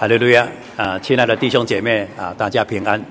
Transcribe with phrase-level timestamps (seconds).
[0.00, 0.98] 哈利路亚啊！
[0.98, 3.04] 亲爱的弟兄姐妹啊，大家平安。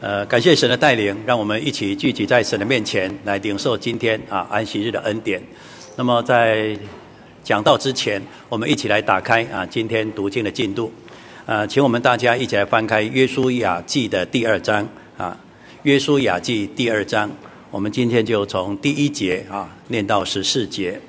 [0.00, 5.40] 呃，感谢神的带领，让我们一起聚集在神的面前，来领受今天啊安息日的恩典。
[5.94, 6.76] 那么在
[7.44, 10.92] 讲道之前，我们一起来打开啊今天读经的进度。
[11.46, 15.38] 啊，请我们大家一起来翻开《约书亚记》的第二章啊，
[15.84, 17.30] 《约书亚记》第二章，
[17.70, 21.00] 我们今天就从第一节啊念到十四节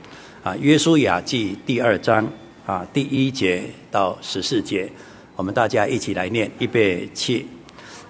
[0.44, 2.32] 啊，《约书亚记》第二章
[2.70, 4.88] 啊第一节到十四节，
[5.36, 7.48] 我们大家一起来念，预备起。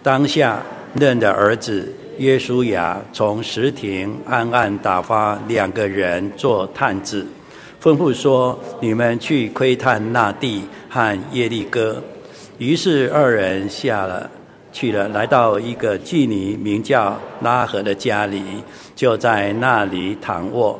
[0.04, 0.62] 当下，
[0.95, 7.26] 嫩的儿子约书亚从石亭暗暗打发两个人做探子，
[7.82, 12.04] 吩咐说：“你们去窥探那地和耶利哥。”
[12.60, 14.30] 于是二人下了
[14.73, 18.44] 去了，来到一个妓女名叫拉合的家里，
[18.94, 20.77] 就在那里躺卧。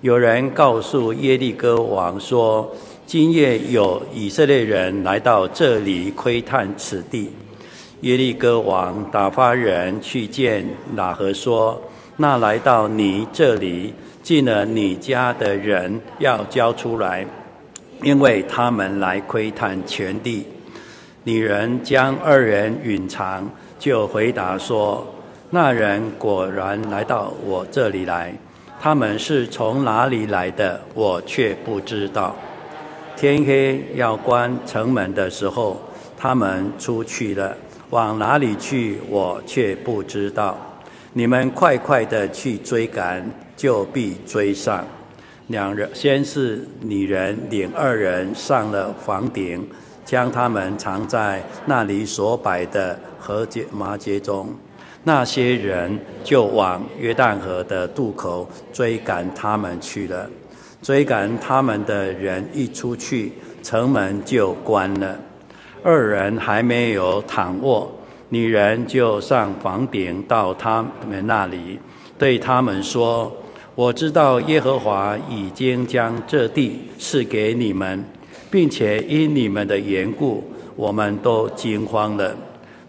[0.00, 2.74] 有人告诉耶利哥王说
[3.10, 7.28] ：“今夜有以色列人来到这里窥探此地。”
[8.02, 10.64] 耶利哥王打发人去见
[10.96, 11.82] 喇合说
[12.18, 17.26] ：“那来到你这里进了你家的人要交出来，
[18.00, 20.46] 因为他们来窥探全地。”
[21.24, 25.04] 女人将二人隐藏，就回答说
[25.50, 28.32] ：“那人果然来到我这里来，
[28.80, 32.36] 他们是从哪里来的，我却不知道。
[33.20, 35.78] 天黑要关城门的时候，
[36.16, 37.54] 他们出去了。”
[37.90, 40.56] 往哪里去，我却不知道。
[41.12, 43.22] 你们快快的去追赶，
[43.54, 44.82] 就必追上。
[45.48, 49.68] 两人先是女人领二人上了房顶，
[50.02, 54.48] 将他们藏在那里所摆的禾秸麻秸中。
[55.04, 60.30] 那些人就往约旦河的渡口追赶他们去了。
[60.82, 65.18] 追赶他们的人一出去，城门就关了。
[65.82, 67.90] 二人还没有躺卧，
[68.28, 71.78] 女人就上房顶到他们那里，
[72.18, 73.30] 对他们说
[73.74, 78.04] ：“我知道耶和华已经将这地赐给你们，
[78.50, 80.44] 并且因你们的缘故，
[80.76, 82.34] 我们都惊慌了。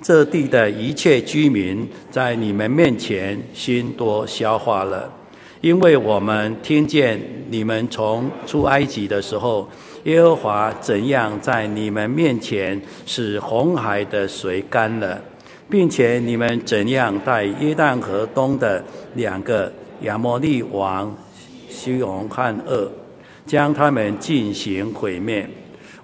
[0.02, 5.12] 这地的一切居民在你们面前心都消化了，
[5.62, 9.70] 因为我们听见你们从出埃及的时候。”
[10.06, 15.22] 耶和华怎样在你们面前使红海的水干了，
[15.70, 18.84] 并且你们怎样带约旦河东的
[19.14, 21.16] 两个亚摩利王
[21.70, 22.90] 西宏和噩，
[23.46, 25.48] 将他们进行毁灭。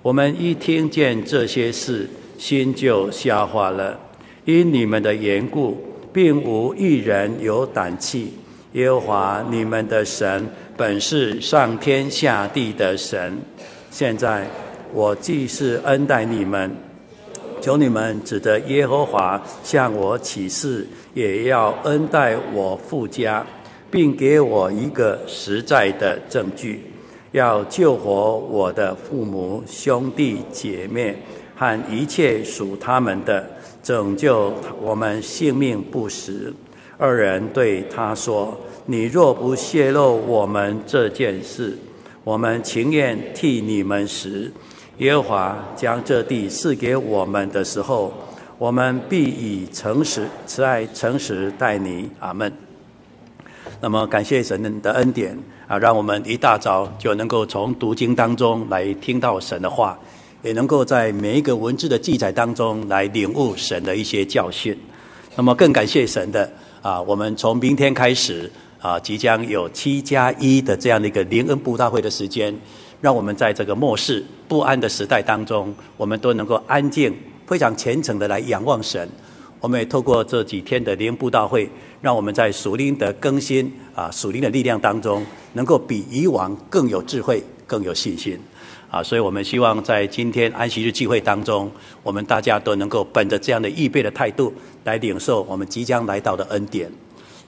[0.04, 2.08] 我们一听见这些事，
[2.38, 4.00] 心就消化了。
[4.46, 5.76] 因你们的缘故，
[6.14, 8.34] 并无一人有胆气。
[8.78, 13.36] 耶和华你们的神本是上天下地的神。
[13.90, 14.48] 现在
[14.94, 16.72] 我既是恩待你们，
[17.60, 23.44] 求你们指着耶和华向我起誓，也要恩待我父家，
[23.90, 26.84] 并给我一个实在的证据，
[27.32, 31.18] 要救活我的父母兄弟姐妹
[31.56, 33.44] 和一切属他们的，
[33.82, 36.54] 拯救我们性命不死。
[36.98, 41.78] 二人对他说：“你若不泄露我们这件事。”
[42.24, 44.52] 我们情愿替你们死。
[44.98, 48.12] 耶和华将这地赐给我们的时候，
[48.58, 52.10] 我们必以诚实、慈爱、诚实待你。
[52.20, 52.52] 阿门。
[53.80, 55.38] 那么，感谢神的恩典
[55.68, 59.98] 啊，让我们一大早就能够从读经当中来听到神的话，
[60.44, 64.78] 也能够在每一个文字的记载当中来领悟神的一些教训。
[65.38, 66.52] 那么，更感谢神的
[66.88, 68.50] 啊，我们从明天开始。
[68.80, 72.56] 啊，即将有七加一的这样的一个灵恩布道会的时间，
[73.02, 77.14] 让我们在这个末世不安的时代当中，我们都能够安静、
[77.48, 79.10] 非常虔诚的来仰望神。
[79.60, 81.68] 我们也透过这几天的灵恩布道会，
[82.02, 88.40] 让我们在属灵的更新啊、属灵的力量当中，能够比以往更有智慧、更有信心。
[88.90, 91.70] 啊，所以我们希望在今天安息日聚会当中，
[92.02, 94.54] 我们大家都能够本着这样的预备的态度，
[94.86, 96.90] 来领受我们即将来到的恩典。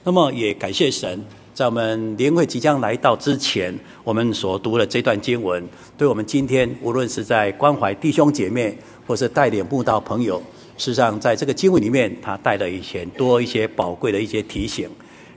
[0.04, 5.66] 那么也感谢神，在我们年会即将来到之前，我们所读的这段经文，
[5.98, 8.78] 对我们今天无论是在关怀弟兄姐妹，
[9.08, 10.40] 或是带领慕道朋友，
[10.78, 14.90] 事实上在这个经文里面，他带了一些多一些宝贵的一些提醒，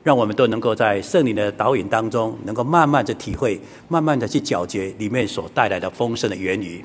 [0.03, 6.85] 让我们都能够在圣灵的导引当中，能够慢慢的体会，慢慢的去咀嚼里面所带来的丰盛的言语。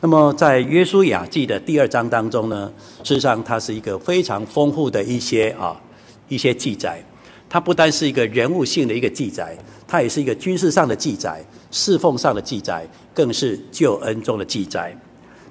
[0.00, 2.72] 那么在约书亚记的第二章当中呢，
[3.04, 5.80] 事实上它是一个非常丰富的一些啊
[6.28, 7.02] 一些记载。
[7.48, 9.54] 它不单是一个人物性的一个记载，
[9.86, 14.96] 它也是一个军事上的记载、侍奉上的记载，更是救恩中的记载。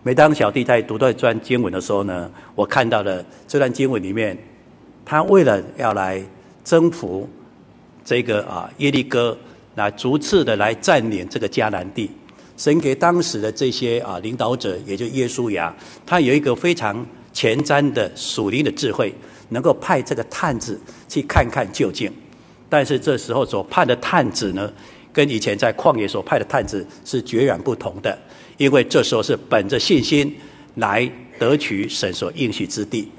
[0.02, 4.36] 每当小弟在读这段经文的时候呢，我看到了这段经文里面，
[5.06, 6.20] 他为了要来
[6.72, 7.28] 征服
[8.06, 9.38] 这个啊耶利哥，
[9.76, 12.10] 来逐次的来占领这个迦南地，
[12.56, 15.76] 神给当时的这些啊领导者，也就耶稣亚，
[16.06, 19.14] 他有一个非常前瞻的属灵的智慧，
[19.50, 20.80] 能够派这个探子
[21.10, 22.10] 去看看究竟。
[22.70, 24.72] 但是这时候所派的探子呢，
[25.12, 28.18] 跟以前在旷野所派的探子是截然不同的。
[28.56, 30.34] 因为这时候是本着信心
[30.76, 33.12] 来得取神所应许之地。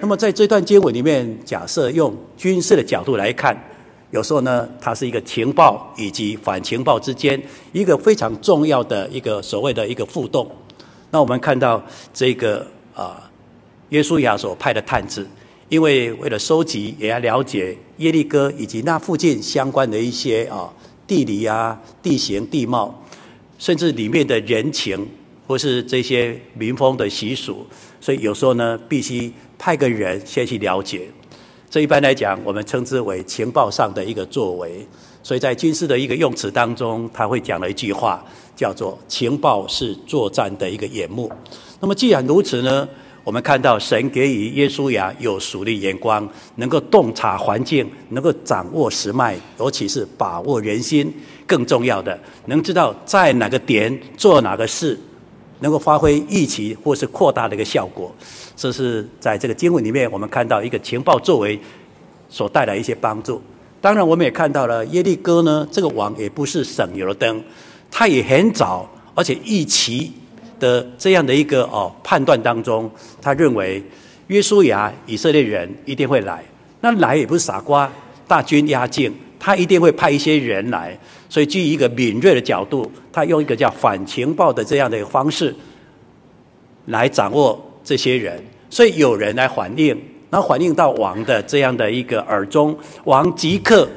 [0.00, 3.56] 那么在这段经文里面，假设用军事的角度来看，
[4.10, 7.40] 有时候呢，它是一个情报以及反情报之间
[7.72, 10.48] 一个非常重要的一个所谓的一个互动。
[11.10, 13.30] 那我们看到这个啊，
[13.88, 15.26] 约书亚所派的探子，
[15.68, 20.72] 因为为了收集也要了解耶利哥以及那附近相关的一些啊
[21.06, 23.02] 地理啊、地形地貌。
[23.58, 25.04] 甚至里面的人情，
[25.44, 27.66] 或是这些民风的习俗，
[28.00, 31.08] 所以有时候呢，必须派个人先去了解。
[31.68, 34.86] 这一般来讲，我们称之为情报上的一个作为。
[35.22, 38.24] 所以在军事的一个用词当中，他会讲了一句话，
[38.56, 41.30] 叫做“情报是作战的一个眼目”。
[41.80, 42.88] 那么既然如此呢，
[43.24, 51.12] 我们看到神给予耶稣亚有属灵眼光，能够洞察环境，能够掌握时脉，尤其是把握人心。
[51.46, 54.98] 更重要的，能知道在哪个点做哪个事，
[55.60, 58.14] 能够发挥预期或是扩大的一个效果。
[58.56, 61.58] 这是在这个经文里面，我们看到一个情报作为
[62.28, 63.40] 所带来一些帮助。
[63.80, 67.42] 当然，我们也看到了耶利哥呢，这个王也不是省油的灯，
[67.90, 70.12] 他也很早，而且预期
[70.58, 72.90] 的这样的一个哦判断当中，
[73.22, 73.80] 他认为
[74.26, 76.44] 约书亚以色列人一定会来，
[76.80, 77.88] 那来也不是傻瓜，
[78.26, 79.14] 大军压境。
[79.38, 80.98] 他一定会派一些人来，
[81.28, 85.54] 所以基于一个敏锐的角度，他用一个叫反情报的这样的一个方式
[86.86, 89.96] 来掌握这些人，所以有人来反映，
[90.30, 93.88] 然后反映到王的这样的一个耳中，王即刻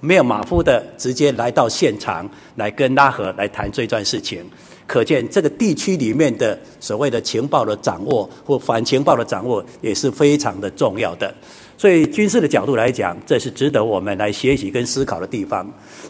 [0.00, 4.44] 没有马虎的直接来到现场，来跟拉合来谈这段事情。
[4.86, 11.34] 可见这个地区里面的所谓的情报的掌握或反情报的掌握也是非常的重要的。
[11.78, 15.64] 所以军事的角度来讲，这是值得我们来学习跟思考的地方。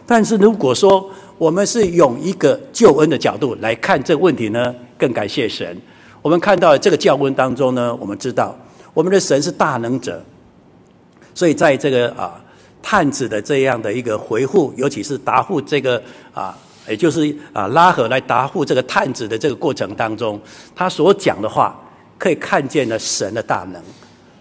[0.06, 5.76] 但是如果说我们是用一个救恩的角度来看这个问题呢，更感谢神。
[6.22, 8.56] 我们看到这个教恩当中呢，我们知道
[8.94, 10.24] 我们的神是大能者。
[11.34, 12.42] 所以在这个啊
[12.82, 16.56] 探子的这样的一个回复，尤其是答复这个啊，
[16.88, 20.40] 也就是啊拉合来答复这个探子的这个过程当中，
[20.74, 21.78] 他所讲的话，
[22.16, 23.82] 可以看见了神的大能。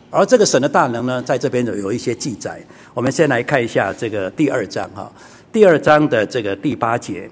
[0.10, 2.62] 而这个神的大能呢，在这边有有一些记载。
[2.94, 5.12] 我们先来看一下这个第二章哈，
[5.52, 7.30] 第二章的这个第八节。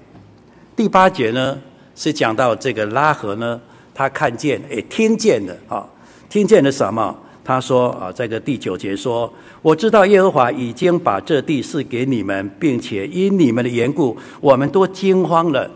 [0.76, 1.58] 第八节呢
[1.94, 3.58] 是讲到这个拉合呢，
[3.94, 5.86] 他看见诶，听见了啊，
[6.28, 7.16] 听见了什么？
[7.42, 9.32] 他说啊，这个第九节说
[9.62, 15.70] ：“我知道耶和华已经把这地赐给你们，并且因你们的缘故，我们都惊慌了。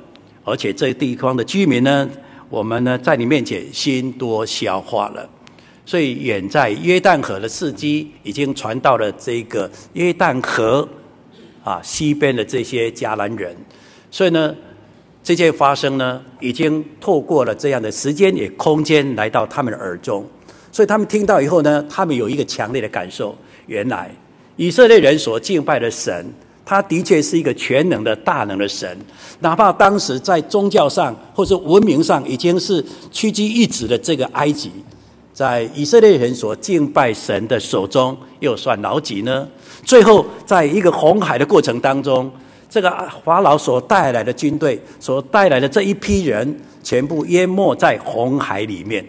[0.45, 2.11] 而且这地方的居民呢，
[2.49, 5.27] 我们呢在你面前心多消化了。”
[5.87, 10.89] 所以，远在约旦河的事迹已经传到了这个约旦河
[11.65, 13.57] 啊西边的这些迦南人。
[14.11, 14.55] 所以呢，
[15.25, 20.25] 这件发生呢，已经透过了这样的时间也空间来到他们的耳中。
[20.71, 24.15] 所以他们听到以后呢，他们有一个强烈的感受：原来
[24.55, 26.25] 以色列人所敬拜的神，
[26.65, 28.97] 他的确是一个全能的大能的神。
[29.41, 34.71] 哪怕当时在宗教上或者文明上已经是屈居一指的这个埃及。
[35.41, 39.49] 在以色列人所敬拜神的手中，又算老几呢？
[39.83, 42.31] 最后，在一个红海的过程当中，
[42.69, 42.91] 这个
[43.25, 49.03] 法老所带来的军队，所带来的这一批人，全部淹没在红海里面。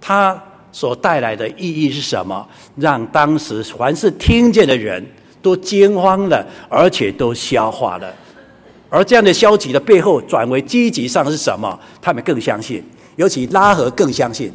[0.00, 0.40] 他
[0.70, 2.46] 所带来的意义是什么？
[2.76, 5.04] 让当时凡是听见的人
[5.42, 8.14] 都惊慌了，而且都消化了。
[8.88, 11.76] 而这样的消极的背后，转为积极上是什么？
[12.00, 12.80] 他们更相信，
[13.16, 14.52] 尤其拉合更相信。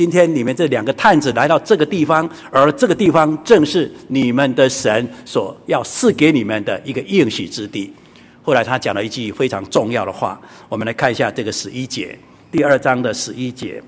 [0.00, 7.92] 今天你们这两个探子来到这个地方，而这个地方正是你们的神所要赐给你们的一个应许之地。
[8.40, 10.40] 后来他讲了一句非常重要的话，
[10.70, 12.18] 我们来看一下这个十一节，
[12.50, 13.82] 第二章的十一节。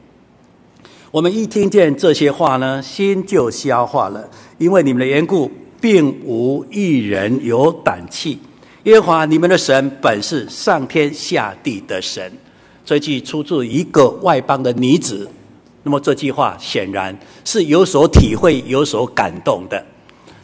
[1.11, 4.29] 我们一听见这些话呢，心就消化了，
[4.59, 5.51] 因为你们的缘故，
[5.81, 8.39] 并无一人有胆气。
[8.83, 12.31] 耶和华你们的神本是上天下地的神。
[12.85, 15.27] 这句出自一个外邦的女子。
[15.83, 19.85] 那么这句话显然是有所体会、有所感动的。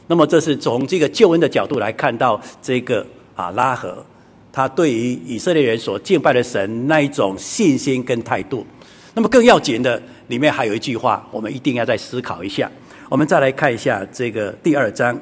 [0.06, 4.04] 那么这是从这个救恩的角度来看到这个啊拉合，
[4.50, 8.66] 他对于以色列人所敬拜的神那一种信心跟态度。
[9.14, 12.70] 那么更要紧的，里面还有一句话，我们一定要再思考一下。
[13.08, 15.18] 我们再来看一下这个第二章，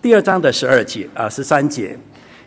[0.00, 1.98] 第二章的十二节啊，十三节，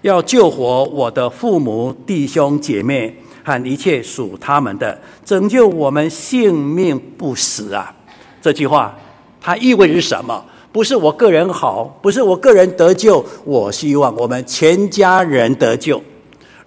[0.01, 7.93] 要救活我的父母、弟兄姐妹和一切属他们的，拯救我们性命不死啊！
[8.41, 8.97] 这句话
[9.41, 10.43] 它意味着什么？
[10.71, 16.01] 不是我个人好，不是我个人得救，我希望我们全家人得救。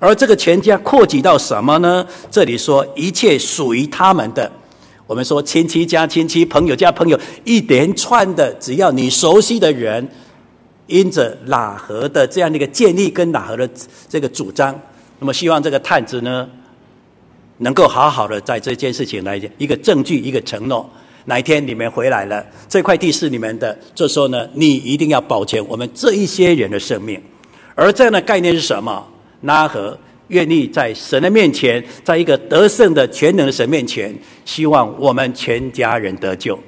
[0.00, 2.04] 而这个全家扩及到什么呢？
[2.28, 4.50] 这里说一切属于他们的，
[5.06, 10.08] 我们说亲戚加亲戚，朋友加朋友，一连串的，只要你熟悉的人，
[10.88, 13.70] 因着喇合的这样的一个建立跟喇合的
[14.08, 14.76] 这个主张，
[15.20, 16.50] 那么希望这个探子呢，
[17.62, 20.88] 能够好好的在这件事情来一个证据，一个承诺。
[21.24, 27.20] 哪一天你们回来了，这块地是你们的，这时候呢，你一定要保全我们这一些人的生命。
[27.74, 29.06] 而这样的概念是什么？
[29.42, 29.96] 拉合
[30.28, 34.12] 愿意在神的面前，在一个得胜的全能的神面前，
[34.44, 36.58] 希望我们全家人得救。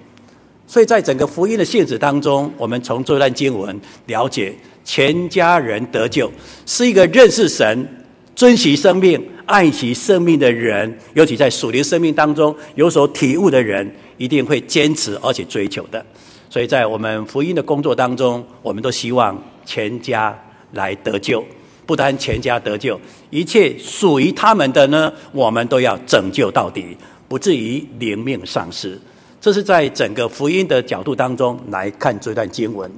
[0.67, 6.31] 所以在整个福音的性质当中，我们从这段经文了解，全家人得救
[6.65, 16.05] 是一个认识神、珍惜生命、爱惜生命的人，尤其在属灵生命当中有所体悟的人，一定会坚持而且追求的。
[16.51, 20.39] 所以在我们福音的工作当中，我们都希望全家
[20.73, 21.45] 来得救。
[21.87, 22.99] 不单全家得救，
[23.29, 26.97] 一切属于他们的呢，我们都要拯救到底，
[27.29, 28.99] 不至于灵命丧失。
[29.39, 32.91] 这是在整个福音的角度当中来看这段经文。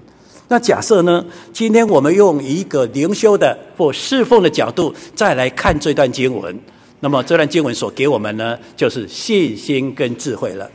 [0.48, 6.56] 那假设呢，今天我们用一个灵修的或侍奉的角度再来看这段经文，
[7.00, 10.70] 那么这段经文所给我们呢，就是信心跟智慧了。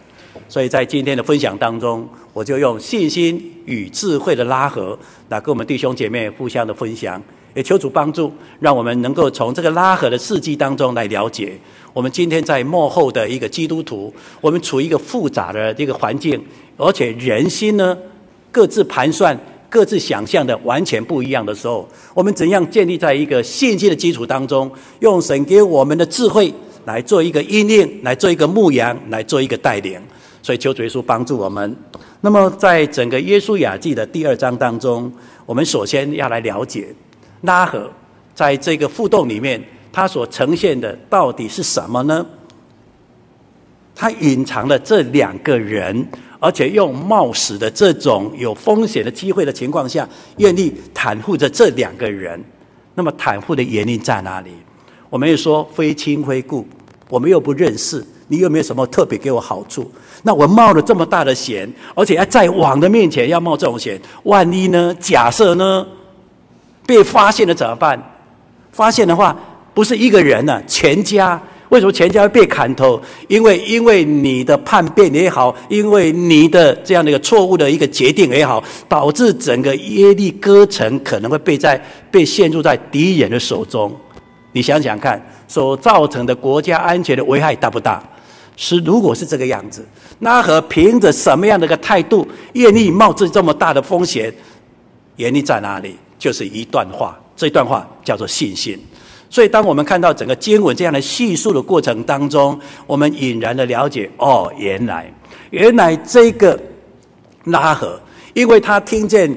[0.49, 4.97] 所以在今天的分享当中，我就用信心与智慧的拉合
[5.29, 7.21] 来跟我们弟兄姐妹互相的分享。
[7.53, 11.51] 也求主帮助，让我们能够从这个拉合的事迹当中来了解，
[11.91, 16.41] 我们今天在幕后的一个基督徒，我们处于一个复杂的这个环境，
[16.77, 17.97] 而且人心呢
[18.53, 19.37] 各自盘算、
[19.71, 29.97] 各自想象的完全不一样的时候，我们怎样建立在一个信心的基础当中，用神给我们的智慧来做一个引领，来做一个牧羊，来做一个带领。
[30.43, 31.73] 所以求主耶稣帮助我们。
[32.19, 35.09] 那么在整个耶稣雅记的第二章当中，
[35.45, 36.93] 我们首先要来了解。
[37.43, 37.89] 拉合
[38.35, 39.63] 在这个互动里面，
[39.93, 42.25] 它所呈现的到底是什么呢？
[43.95, 46.05] 它隐藏了这两个人，
[46.41, 52.43] 而且用冒死的这种有风险的机会的情况下，愿意袒护着这两个人。
[52.95, 54.49] 那么袒护的原因在哪里？
[55.07, 56.67] 我们又说非亲非故，
[57.09, 59.89] 我们又不认识，你有没有什么特别给我好处？
[60.23, 64.95] 那我冒了这么大的险，而且要在王的面前要冒这种险，万一呢？
[64.99, 65.85] 假设呢？
[66.87, 68.01] 被发现了怎么办？
[68.71, 69.37] 发现的话，
[69.75, 71.39] 不是一个人呢、啊，全家。
[71.71, 73.01] 为什么全家会被砍头？
[73.29, 83.89] 因为因为你的叛变也好，因为你的这样的一个错误的一个决定也好，导致整个耶利哥城可能会被在被陷入在敌人的手中。
[84.51, 88.03] 你想想看，所造成的国家安全的危害大不大？
[88.57, 89.87] 是，如果是这个样子，
[90.19, 94.31] 那和凭着什么样的一个态度，愿意冒着这么大的风险？
[95.15, 95.95] 原因在哪里？
[96.19, 98.77] 就是一段话，这段话叫做信心。
[99.31, 105.09] 所以，当我们看到整个经文这样的叙述的过程当中，我们隐然的了解：哦，原来，
[105.51, 106.59] 原来这个
[107.45, 107.97] 拉合，
[108.33, 109.33] 因为他听见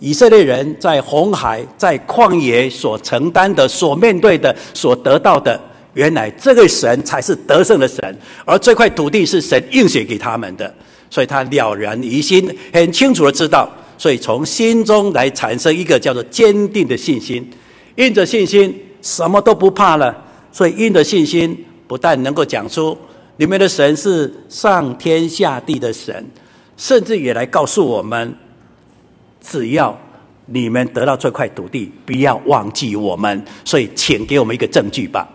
[0.00, 5.58] 以色列人在红海、在旷野所承担的、所面对的、所得到的，
[5.94, 10.72] 原来这个神才是得胜的神，而这块土地是神应许给他们的，
[11.08, 13.66] 所以他了然于心，很清楚的知道。
[13.96, 17.50] 所以从心中来产生一个叫做坚定的信心，
[17.96, 20.24] 印着信心什么都不怕了。
[20.50, 22.96] 所以因的信心，不但能够讲出
[23.36, 26.26] 你们的神是上天下地的神，
[26.76, 28.34] 甚至也来告诉我们，
[29.40, 29.96] 只要
[30.46, 33.44] 你们得到这块土地，不要忘记我们。
[33.64, 35.28] 所以请给我们一个证据吧。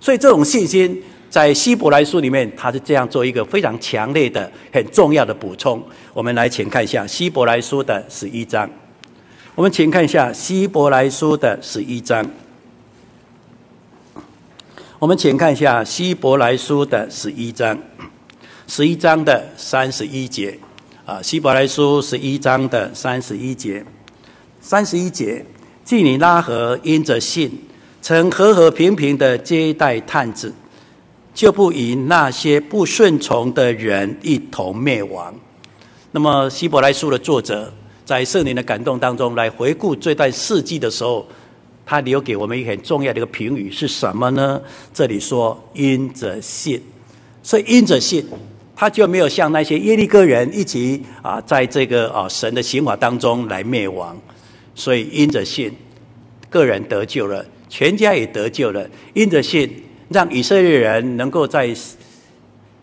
[0.00, 1.02] 所以这种信心。
[1.32, 5.82] 在希伯来书里面，他是这样做一个非常强烈的、很重要的补充。
[6.12, 8.68] 我们来请看一下希伯来书的十一章。
[9.54, 12.22] 我们请看一下希伯来书的十一章。
[15.02, 17.76] 我们请看一下希伯来书的十一章，
[18.68, 20.56] 十一章的三十一节
[21.04, 23.84] 啊，希伯来书十一章的三十一节，
[24.60, 25.44] 三十一节，
[25.82, 27.50] 基尼拉合因着信，
[28.00, 30.54] 曾和和平平的接待探子。
[31.34, 35.34] 就不与那些不顺从的人一同灭亡。
[36.12, 41.26] 那么，希伯来书的作者在圣灵的感动当中来回顾这段事迹的时候，
[41.84, 44.60] 他留给我们一个很重要的一个评语是什么呢？
[44.94, 46.80] 这里说因着信，
[47.42, 48.24] 所以因着信，
[48.76, 54.16] 他就没有像那些耶利哥人一起啊，在这个啊神的刑罚当中来灭亡。
[54.74, 55.70] 所以因着信，
[56.48, 58.88] 个人得救了，全家也得救了。
[59.12, 59.68] 因着信，
[60.08, 61.74] 让以色列人能够在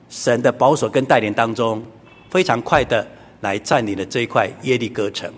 [0.10, 1.82] 神的保守跟带领当中，
[2.30, 3.08] 非常快的
[3.42, 5.32] 来占领了这一块耶利哥城。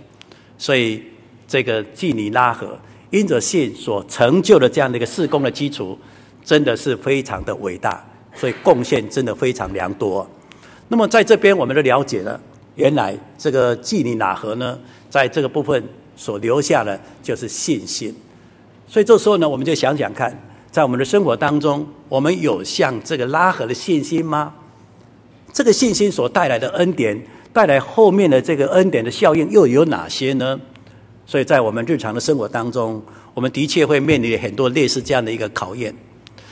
[0.58, 1.01] 所以
[1.48, 2.77] 这个基尼拉河。
[3.12, 5.98] 因着信所成就的这样的一个事工的基础，
[6.44, 8.03] 真的是非常的伟大，
[8.36, 10.27] 所以贡献真的非常良多。
[10.88, 12.39] 那么在这边，我们都了解了，
[12.75, 14.77] 原来这个基尼喇合呢，
[15.10, 15.84] 在这个部分
[16.15, 18.15] 所留下的就是信心。
[18.88, 20.38] 所以这时候呢，我们就想想看，
[20.72, 24.53] 在我们的生活当中，我们有像这个拉合的信心吗？
[25.53, 30.60] 这个信心所带来的恩典，带来后面的这个恩典的效应又有哪些呢？
[31.31, 33.01] 所以在我们日常的生活当中，
[33.33, 35.95] 我们的确会面临很多类似这样的一个考验。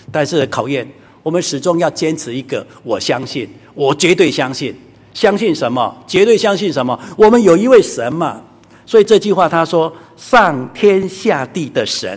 [0.09, 0.89] 但是考验，
[1.21, 3.45] 我们始终要坚持一个：我相信，
[3.75, 4.73] 我绝对相信。
[5.13, 5.93] 相信什么？
[6.07, 6.97] 绝对相信什么？
[7.17, 8.41] 我们有一位神嘛。
[8.85, 12.09] 所以这句话他说：“上天下地的神。”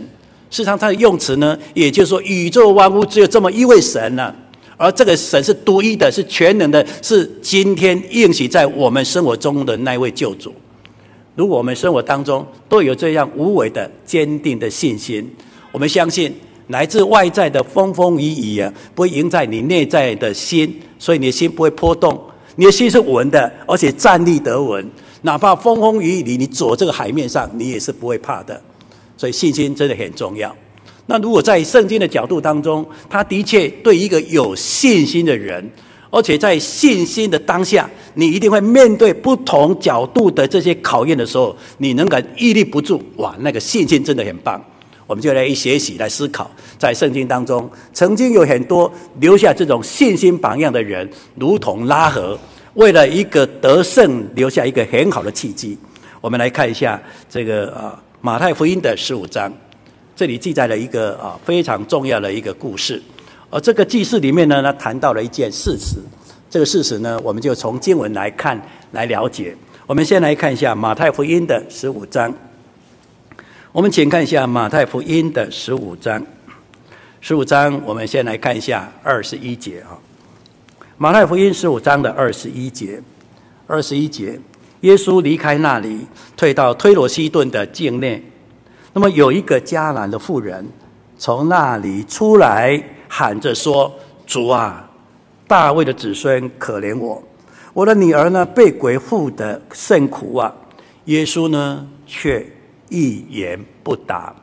[0.48, 4.32] 事实上，他的用词呢，也就是说，宇宙万物只有这么一位神呢、
[4.76, 10.54] 而这个神是独一的，是全能的，是今天应许在我们生活中的那位救主。
[11.34, 15.28] 如果我们生活当中都有这样无伪的坚定的信心，
[15.70, 16.32] 我们相信
[16.68, 22.20] 来自外在的风风雨雨啊，不会影在你内在的心，所以你的心不会波动，
[22.56, 24.86] 你的心是稳的，而且站立得稳，
[25.22, 28.60] 哪怕风风雨雨里你走这个海面上，你也是不会怕的。
[29.16, 30.54] 所以信心真的很重要。
[31.06, 35.70] 那如果在圣经的角度当中，他的确对一个有信心的人。
[36.12, 43.02] 而且在信心的当下，你一定会面对不同角度的这些考验的时候，你能够屹立不住。
[43.16, 44.62] 哇，那个信心真的很棒。
[45.06, 52.38] 我们就来一学习来思考，在圣经当中，曾经有很多留下这种信心榜样的人，如同拉合，
[52.74, 55.78] 为了一个得胜，留下一个很好的契机。
[56.20, 59.50] 我们来看一下这个啊，马太福音的十五章，
[60.14, 63.02] 这里记载了一个啊非常重要的一个故事。
[63.52, 65.96] 而这个记事里面呢，他谈到了一件事实。
[66.48, 68.58] 这个事实呢，我们就从经文来看，
[68.92, 69.54] 来了解。
[69.86, 72.32] 我们先来看一下马太福音的十五章。
[73.70, 76.24] 我们请看一下马太福音的十五章。
[77.20, 80.00] 十五章，我们先来看一下二十一节啊。
[80.96, 83.02] 马太福音十五章的二十一节，
[83.66, 84.40] 二十一节，
[84.80, 86.06] 耶稣离开那里，
[86.38, 88.24] 退到推罗西顿的境内。
[88.94, 90.66] 那么有一个迦南的妇人
[91.18, 92.82] 从那里出来。
[93.14, 93.92] 喊着说
[94.26, 94.88] ：“主啊，
[95.46, 97.22] 大卫的子孙，可怜我！
[97.74, 100.50] 我的女儿呢，被鬼附得甚苦啊！”
[101.04, 102.42] 耶稣呢，却
[102.88, 104.34] 一言不答。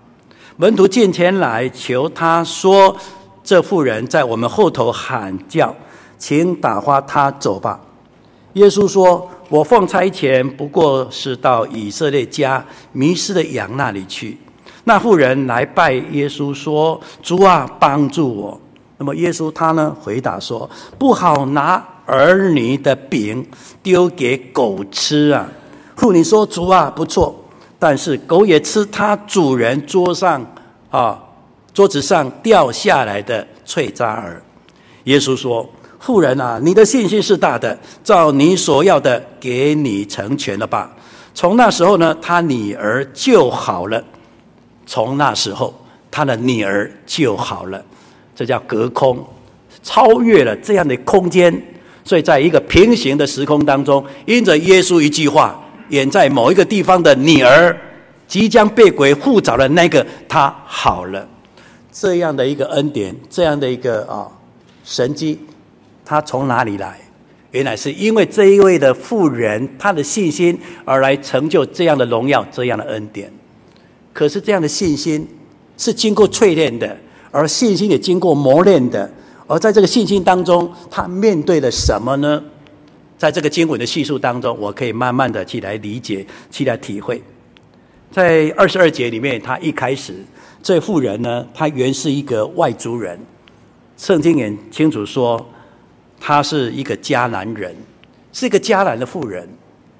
[0.55, 2.95] 门徒进前来求他说
[3.43, 5.75] ：“这妇人在我们后头喊叫，
[6.19, 7.81] 请打发她走吧。”
[8.53, 14.37] 耶稣说：“我奉差遣，不过是到以色列家迷失的羊那里去。”
[14.89, 18.59] 那妇人来拜耶稣说：“主啊，帮助我。”
[18.97, 23.45] 那么耶稣他呢回答说：“不好拿儿女的饼
[23.83, 25.47] 丢给狗吃啊。”
[25.95, 27.35] 妇女说：“主啊，不错，
[27.77, 30.43] 但是狗也吃它主人桌上
[30.89, 31.21] 啊
[31.71, 34.41] 桌子上掉下来的脆渣儿。”
[35.05, 35.69] 耶稣说
[36.01, 40.89] ：“妇人啊，你的信心是大的，照你所要的给你成全了吧。”
[41.35, 44.03] 从那时候呢，他女儿就好了。
[44.89, 45.71] 从那时候，
[46.09, 47.79] 他的女儿就好了，
[48.35, 49.23] 这叫隔空，
[49.83, 51.53] 超越了这样的空间。
[52.03, 57.79] 所以，在一个平行的时空当中，因着耶稣一句话，远在某一个地方的女儿
[58.27, 61.27] 即将被鬼附着的那个，他好了。
[61.91, 64.27] 这样的一个恩典，这样的一个啊
[64.83, 65.39] 神迹，
[66.03, 66.99] 他从哪里来？
[67.51, 73.31] 原来是因为这一位的妇人，她的信心而来成就这样的荣耀，这样的恩典。
[74.19, 75.25] 可是这样的信心
[75.77, 76.97] 是经过淬炼的，
[77.31, 79.09] 而信心也经过磨练的。
[79.47, 82.43] 而在这个信心当中，他面对了什么呢？
[83.17, 87.23] 在这个经文的叙述当中，我可以慢慢的去来理解，去来体会。
[88.11, 90.13] 在二十二节里面，他一开始
[90.61, 93.17] 这妇人呢，他原是一个外族人，
[93.95, 95.49] 圣经也清楚说，
[96.19, 97.73] 他是一个迦南人，
[98.33, 99.47] 是一个迦南的妇人。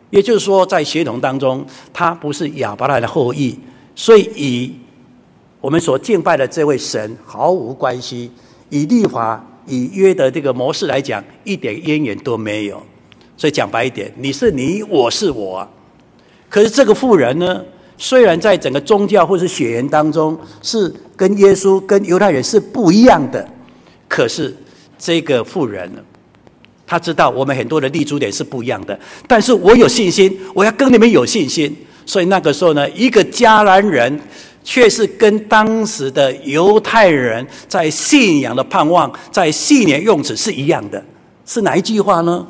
[0.09, 3.57] 也就是说，在血统当中，他不是亚伯拉罕的后裔。
[3.99, 4.71] 所以，与
[5.59, 8.31] 我们所敬拜的这位神毫无关系。
[8.69, 12.81] 以律法、以约的这个模式来讲，一点渊源都没有。
[13.35, 15.67] 所以讲白一点，你是你，我是我。
[16.47, 17.61] 可是这个妇人呢，
[17.97, 23.45] 虽然在整个宗教或是血缘当中是跟耶稣跟犹太人是不一样的，
[24.07, 24.55] 可是
[24.97, 26.01] 这个妇人呢，
[26.87, 31.75] 他知道我们很多的立足点是不一样的，但是我有信心，我要跟你们有信心。
[32.09, 34.19] 所以那个时候呢，一个迦南人
[34.63, 40.99] 却是跟当时的犹太人在信仰的盼望、在信念用词是一样的。
[41.45, 42.43] 是哪一句话呢？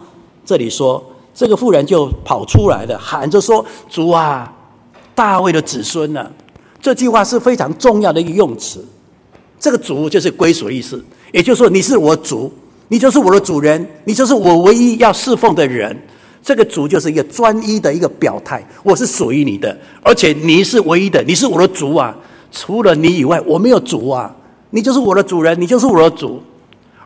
[0.45, 4.49] 这里说，这个妇人就跑出来了，喊着说：“主啊！”
[5.13, 6.31] 大卫的子孙呢？
[6.81, 8.81] 这句话是非常重要的一个用词。
[9.59, 12.49] 这个主就是归属意思，也就是说，你是我主，
[12.87, 16.01] 你就是我的主人，你就是我唯一要侍奉的人。
[16.41, 22.15] 这个主就是一个专一的一个表态，我是属于你的，而且你是唯一的，你是我的主啊！
[22.51, 24.35] 除了你以外，我没有主啊！
[24.71, 26.41] 你就是我的主人，你就是我的主。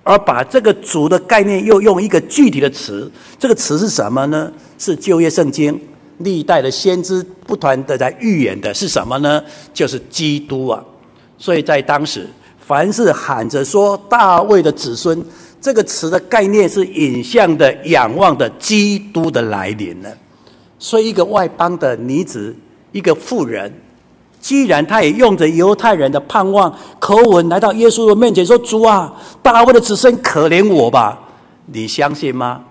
[0.03, 4.51] 而把这个主的概念又用一个具体的词，这个词是什么呢？
[4.77, 5.79] 是旧约圣经。
[6.19, 9.41] 历代的先知不断的在预言的是什么呢？
[9.73, 10.83] 就是基督啊！
[11.37, 12.29] 所以在当时，
[12.65, 15.21] 凡是喊着说大卫的子孙，
[15.63, 20.10] 这个词的概念是影像的、仰望的基督的来临了。
[20.78, 22.54] 所以，一个外邦的女子，
[22.91, 23.73] 一个妇人，
[24.41, 31.17] 既然她也用着犹太人的盼望口吻来到耶稣的面前说：“主啊，大卫的子孙，可怜我吧！”
[31.71, 32.62] 你相信吗？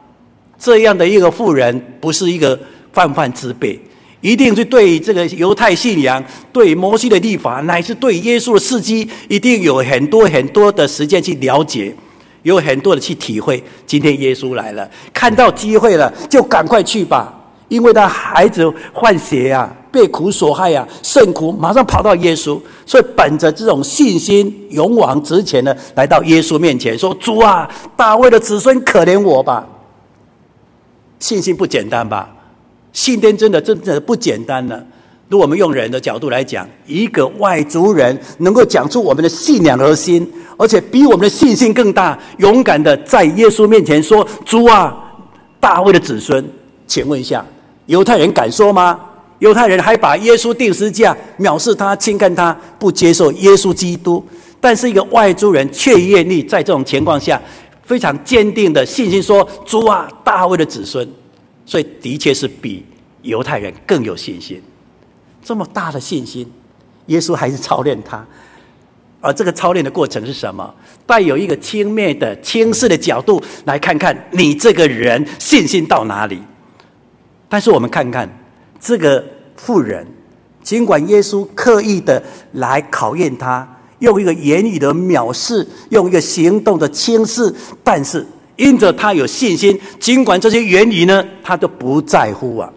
[0.58, 2.58] 这样的一个妇人，不是一个。
[2.92, 3.80] 泛泛之辈，
[4.20, 11.96] 一定是对这个犹太信仰、对摩西的律法，乃至对耶稣的事迹，一定有很多很多的时间去了解，
[12.42, 13.62] 有很多的去体会。
[13.86, 17.32] 今天耶稣来了，看到机会了，就赶快去吧，
[17.68, 29.66] 因为他孩子换血啊，被苦所害啊，甚苦，马上跑到耶稣，所以本着这种信心，勇往直前的来到耶稣面前，说：“主啊，大卫的子孙，可怜我吧。”
[31.18, 32.28] 信心不简单吧？
[32.92, 34.84] 信天真的真的不简单了。
[35.32, 44.94] 如果我们用人的角度来讲，一个外族人能够讲出我们的信仰核心，而且比我们的信心更大，勇敢的在耶稣面前说：“主啊，
[45.58, 46.46] 大卫的子孙。”
[46.86, 47.42] 请问一下，
[47.86, 49.00] 犹太人敢说吗？
[49.38, 54.22] 犹太人还把耶稣钉十字架，藐视他，轻看他，不接受耶稣基督。
[54.60, 57.40] 但是一个外族人却愿意在这种情况下，
[57.84, 61.08] 非常坚定的信心说：“主啊，大卫的子孙。”
[61.64, 62.84] 所以，的确是比
[63.22, 64.60] 犹太人更有信心。
[65.42, 66.50] 这么大的信心，
[67.06, 68.24] 耶稣还是操练他。
[69.20, 70.74] 而这个操练的过程是什么？
[71.06, 76.42] 带有一个轻蔑的、轻视的角度来看看你这个人信心到哪里。
[77.48, 78.28] 但是我们看看
[78.80, 79.24] 这个
[79.56, 80.06] 妇人，
[80.62, 83.68] 尽管耶稣刻意的来考验他，
[84.00, 88.26] 用一个言语的藐视，用一个行动的轻视，但是。
[88.56, 92.70] 因着他有信心，尽管这些言语呢，他都不在乎啊。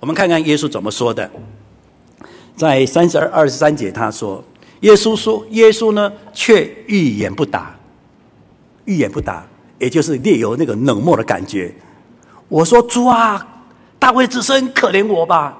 [0.00, 1.30] 我们看看耶稣怎么说的，
[2.58, 4.42] 在三十二、二十三节，他说
[4.80, 7.74] ：“耶稣说，耶稣呢，却一言不答，
[8.84, 9.46] 一言不答，
[9.78, 11.72] 也就是略有那个冷漠的感觉。”
[12.48, 13.46] 我说：“主啊，
[13.98, 15.56] 大卫之孙，可怜我吧！”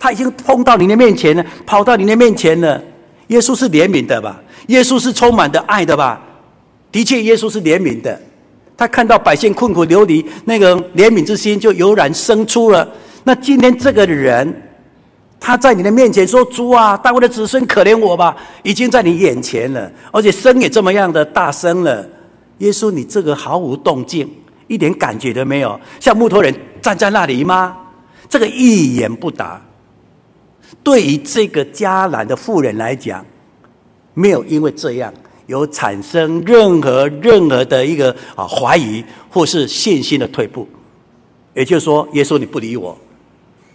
[0.00, 2.82] 他已经碰到你的面前了，跑到你的面前了。
[3.28, 4.42] 耶稣是怜悯的吧？
[4.66, 6.20] 耶稣是充满的爱的吧？
[6.90, 8.20] 的确，耶稣是怜悯的。
[8.76, 12.88] 他看到百姓困苦流离，那个怜悯之心就油然生出了。
[13.22, 14.52] 那今天这个人，
[15.44, 22.08] 他在你的面前说：“主啊，大卫的子孙，可怜我吧！”已经在你眼前了，而且声也这么样的大声了。
[22.58, 24.30] 耶稣，你这个毫无动静，
[24.68, 27.76] 一点感觉都没有，像木头人站在那里吗？
[28.28, 29.60] 这个一言不答。
[30.84, 33.26] 对于这个迦南的妇人来讲，
[34.14, 35.12] 没有因为这样。
[35.46, 40.66] 有产生任何任何的一个啊怀疑或是信心的退步，
[41.52, 42.96] 也就是说，耶稣你不理我，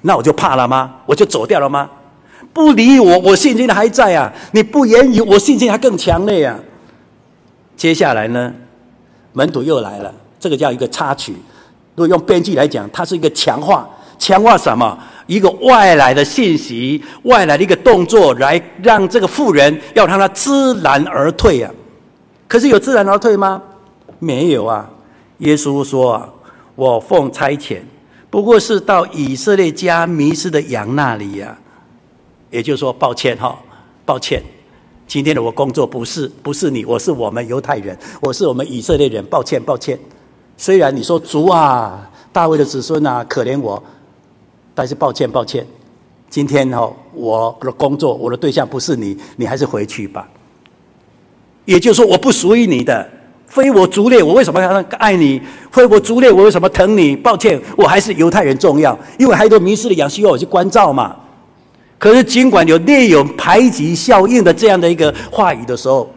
[0.01, 0.95] 那我就怕了吗？
[1.05, 1.89] 我就走掉了吗？
[2.53, 4.31] 不理我，我信心还在啊！
[4.51, 6.57] 你不言语，我信心还更强烈啊！
[7.75, 8.53] 接下来呢，
[9.33, 11.33] 门徒又来了，这个叫一个插曲。
[11.95, 14.97] 如果用编剧来讲，它是一个强化，强化什么？
[15.27, 21.71] 一个外来的信息，外来的一个动作，来让这个妇人要让他知难而退啊！
[22.47, 23.61] 可是有知难而退吗？
[24.19, 24.89] 没有啊！
[25.39, 26.29] 耶稣说啊
[26.73, 27.81] ：“我奉差遣，
[28.37, 31.57] 不过是到以色列家迷失的羊那里呀。”
[32.51, 33.57] 也就是说，抱歉哈，
[34.05, 34.43] 抱歉，
[35.07, 39.97] 今天的我工作不是不是你，我是我们犹太人，我是我们以色列人，抱歉抱歉。
[40.55, 43.83] 虽然你说主啊，大卫的子孙啊，可怜我。
[44.75, 45.65] 但是抱歉，抱歉，
[46.29, 50.29] 今天哦，我的工作，我的对象不是你，你还是回去吧。
[51.65, 53.09] 也就是说，我不属于你的，
[53.47, 55.41] 非我族类，我为什么要爱你？
[55.71, 57.15] 非我族类，我为什么疼你？
[57.15, 61.15] 抱歉，我还是犹太人重要，因为还有迷失的羊需要我去关照嘛。
[61.97, 66.13] 可是尽管有列有排挤效应的这样的一个话语的时候，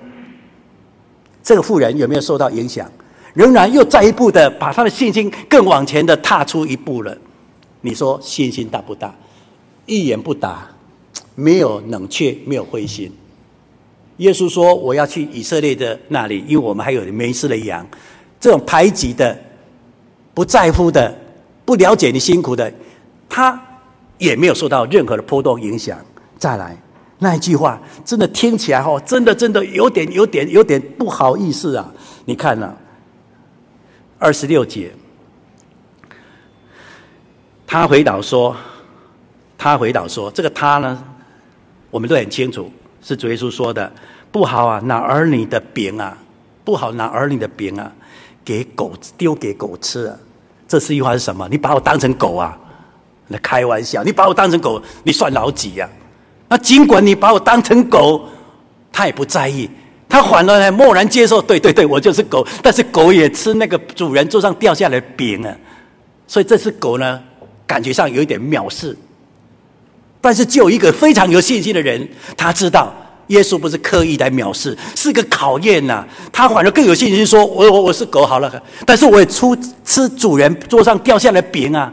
[1.43, 2.87] 这个妇人有没有受到影响？
[3.33, 7.17] 仍然又再一步的把他的信心更往前的踏出一步了。
[7.81, 9.15] 你说信心大不大？
[9.87, 10.69] 一言不答，
[11.35, 13.11] 没有冷却，没有灰心。
[14.21, 17.87] 耶稣说：“我要去以色列的那里，因为我们还有迷失的羊。
[18.39, 19.35] 这种排挤的、
[20.35, 21.15] 不在乎的、
[21.65, 22.71] 不了解你辛苦的，
[23.31, 23.59] 他
[24.19, 25.99] 也没有受到任何的波动影响。
[26.39, 26.77] 再来
[27.19, 31.91] 那一句话，真的听起来哦，真的真的有点、有点、有点不好意思啊！
[32.27, 32.77] 你看呢、啊？
[34.19, 34.93] 二十六节，
[37.67, 38.55] 他回答说：
[39.57, 41.03] 他回答说，这个他呢，
[41.91, 42.71] 我们都很清楚。”
[43.03, 43.91] 是主耶稣说的，
[44.31, 44.81] 不好啊！
[44.85, 46.17] 拿儿女的饼啊，
[46.65, 47.91] 不好拿儿女的饼啊，
[48.45, 50.17] 给狗丢给狗吃啊！
[50.69, 51.49] 这是一句话是什么？
[51.51, 52.57] 你把我当成狗啊？
[53.27, 54.05] 那开玩笑！
[54.05, 55.99] 你把我当成狗，你算老几呀、啊？
[56.49, 58.25] 那尽管你把我当成狗，
[58.93, 59.71] 他也不在意，
[60.09, 61.41] 他反而呢默然接受。
[61.41, 65.57] 对对对，我就是狗，但是狗也吃那个主人桌上掉下来的饼啊！
[66.27, 67.23] 所以这只狗呢，
[67.67, 68.97] 感觉上有一点藐视。
[70.21, 72.07] 但是，就一个非常有信心的人，
[72.37, 72.93] 他知道
[73.29, 81.91] 耶稣不是刻意来藐视，是个考验呐、他反而更有信心说：“我我我是狗好了，但是我也出吃主人桌上掉下来饼啊！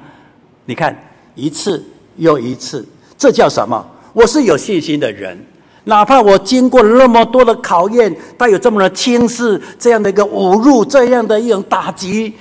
[0.65, 0.93] 你看
[1.35, 1.81] 一次
[2.17, 2.85] 又一次，
[3.17, 3.85] 这叫什么？
[4.11, 5.41] 我是有信心的人，
[5.85, 12.33] 哪怕我经过那么多的考验，带有这么的轻视，这样的一个侮辱，这样的一种打击，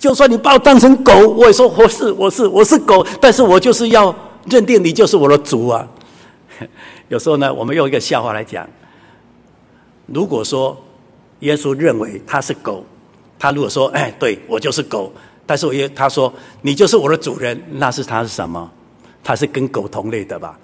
[0.00, 4.12] 就算你把我当成狗，我也说我是我是我是狗，但是我就是要。”
[4.50, 5.88] 认定你就是我的主啊！
[7.08, 8.68] 有时候呢，我们用一个笑话来讲：
[10.06, 10.76] 如果说
[11.40, 12.84] 耶稣认为他是狗，
[13.38, 15.12] 他如果说“哎，对我就是狗”，
[15.46, 18.70] 但是我耶他说“你就是我的主人”，那是他是什么？
[19.24, 20.58] 他是跟狗同类的吧？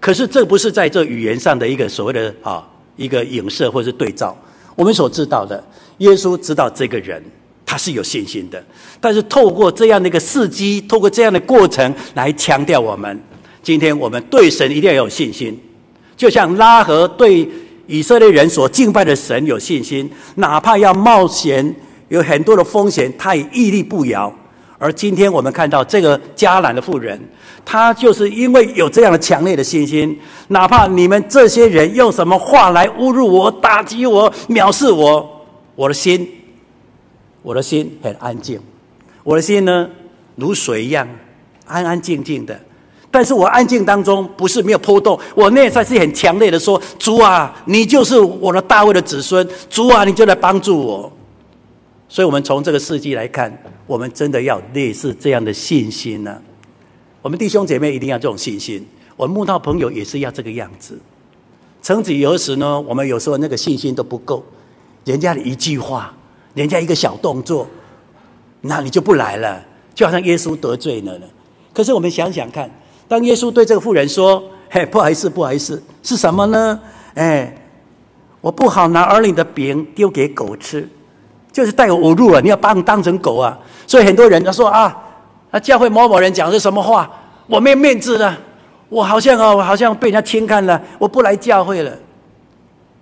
[0.00, 4.36] 可是这不是在这语言上的一个所谓的啊一个影射或是对照。
[4.74, 5.62] 我们所知道的，
[5.98, 7.22] 耶稣知道这个人。
[7.70, 8.60] 他是有信心的，
[9.00, 13.16] 但是透过这样的一个事迹，透过这样的过程来强调我们，
[13.62, 15.56] 今天我们对神一定要有信心，
[16.16, 17.48] 就像拉合对
[17.86, 21.72] 以色列人所敬拜的神有信心，哪怕要冒险，
[22.08, 24.34] 有很多的风险，他也屹立不摇。
[24.76, 27.16] 而今天我们看到这个迦南的妇人，
[27.64, 36.28] 她就是因为有这样的强烈的信心，哪怕你们这些人用什么话来侮辱我、打击我、藐视我，我的心。
[37.42, 38.60] 我的心很安静，
[39.22, 39.88] 我的心呢，
[40.36, 41.08] 如水一样
[41.66, 42.58] 安安静静的。
[43.12, 51.12] 但是我安静当中不是没有波动，我内在是很强烈的说：“主啊，你就是我的大卫的子孙，主啊，你就来帮助我。”
[52.08, 53.52] 所以，我们从这个事迹来看，
[53.86, 56.40] 我们真的要类似这样的信心呢、
[57.20, 60.96] 我们弟兄姐妹一定要这种信心，我们慕道朋友也是要这个样子。
[61.82, 64.44] 曾几何时呢，我们有时候那个信心都不够，
[65.04, 66.14] 人家的一句话。
[66.54, 67.66] 人家一个小动作，
[68.62, 69.62] 那你就不来了，
[69.94, 71.26] 就好像耶稣得罪了呢。
[71.72, 72.68] 可是我们想想看，
[73.06, 76.80] 当耶稣对这个妇人说：“嘿，不好意思，不好意思，是什么呢？
[77.14, 77.56] 哎，
[78.40, 80.88] 我不好拿儿女的饼丢给狗吃，
[81.52, 82.40] 就是带有侮辱了。
[82.40, 83.56] 你要把我当成狗啊！
[83.86, 84.96] 所以很多人他说啊，
[85.52, 87.08] 啊，教会某某人讲的是什么话，
[87.46, 88.36] 我没面子了，
[88.88, 91.96] 我好像哦，我好像被人家轻看了，我不来教会了。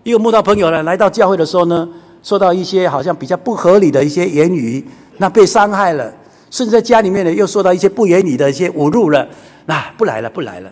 [0.03, 1.89] 一个慕道朋友呢，来到教会的时候呢。
[2.23, 4.85] 受到一些好像比较不合理的一些言语，
[5.19, 6.13] 那被伤害了，
[6.51, 9.27] 甚至在家里面呢又受到一些不言语的一些侮辱了，
[9.67, 10.71] 那不来了，不来了。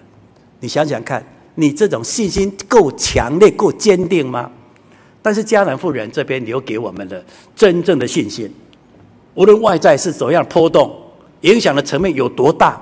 [0.61, 4.51] 你想想看，你这种信心够强烈、够坚定吗？
[5.23, 8.53] 但是迦南妇人这边留给我们的真正的信心，
[9.35, 10.95] 无论外在是怎样波动，
[11.43, 12.81] 影响的层面有多大，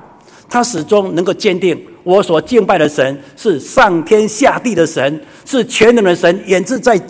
[0.48, 7.00] 他始终能够坚定，我所敬拜的神是上天下地的神，是全能的神，远至在。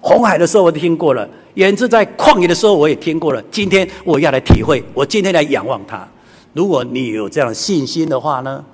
[0.00, 3.42] 红海的时候我都听过了，远至在旷野的时候我也听过了。
[3.50, 6.08] 今天我要来体会，我今天来仰望他。
[6.52, 8.64] 如果你有这样的信心的话呢，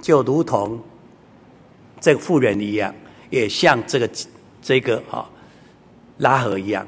[0.00, 0.78] 就如同
[2.00, 2.94] 这个妇人一样，
[3.30, 4.08] 也像这个
[4.62, 5.28] 这个啊
[6.18, 6.86] 拉合一样，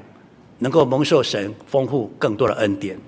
[0.61, 2.99] 能够蒙受神丰富更多的恩典。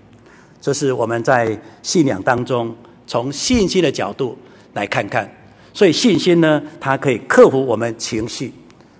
[0.61, 2.75] 这是我们在信仰当中
[3.07, 4.37] 从信心的角度
[4.73, 5.31] 来看看。
[5.73, 8.53] 所以信心呢，它可以克服我们情绪。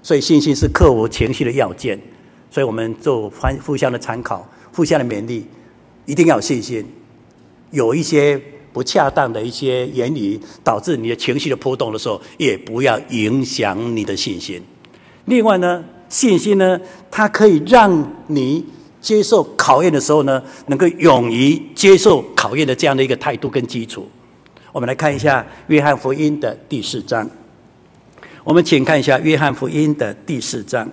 [0.05, 1.99] 所以信心是克服情绪的要件，
[2.51, 3.33] 所以我们做
[3.65, 5.47] 互相的参考，互相的勉励，
[6.05, 6.85] 一定要有信心。
[7.71, 8.39] 有一些
[8.71, 14.63] 不恰当的一些言语，导致你的情绪的波动的时候，也不要影响你的信心。
[15.25, 16.79] 另外呢，信心呢，
[17.11, 18.63] 它可以让你
[19.01, 24.07] 接受考验的时候呢，能够勇于接受考验的这样的一个态度跟基础。
[24.71, 27.27] 我们来看一下《约翰福音》的第四章。
[28.45, 30.87] 我们请看一下《约翰福音》的第四章，《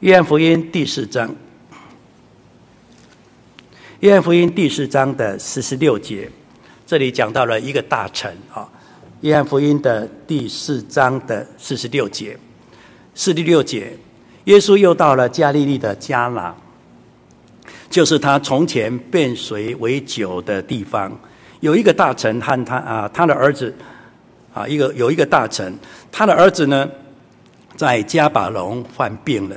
[0.00, 1.28] 约翰福音》第四章，
[4.00, 6.30] 《约翰福音》第四章的四十六节，
[6.86, 8.62] 这里讲到了一个大臣啊，
[9.20, 12.34] 《约翰福音》的第四章的四十六节，
[13.14, 13.92] 四十六节，
[14.44, 16.56] 耶稣又到了加利利的迦拿，
[17.90, 21.12] 就是他从前变水为酒的地方，
[21.60, 23.74] 有一个大臣和他啊，他的儿子。
[24.56, 25.78] 啊，一个有一个大臣，
[26.10, 26.88] 他的儿子呢，
[27.76, 29.56] 在加百农患病了。